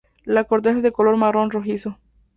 La 0.25 0.45
corteza 0.45 0.77
es 0.77 0.81
de 0.81 0.91
color 0.91 1.15
marrón 1.15 1.51
rojizo. 1.51 1.99